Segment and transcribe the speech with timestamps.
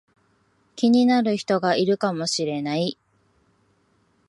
[0.75, 2.97] 気になる人がいるかもしれない